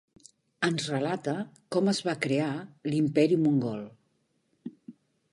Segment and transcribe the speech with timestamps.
[0.67, 1.33] Ens relata
[1.75, 2.47] com es va crear
[2.93, 3.85] l'imperi mongol.